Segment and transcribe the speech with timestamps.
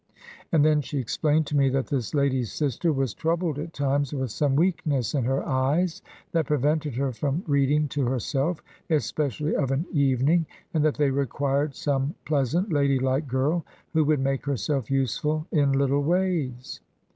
[0.51, 4.31] And then she explained to me that this lady's sister was troubled at times with
[4.31, 9.85] some weakness in her eyes that prevented her from reading to herself, especially of an
[9.91, 15.71] evening, and that they required some pleasant, ladylike girl, who would make herself useful in
[15.71, 16.81] little ways."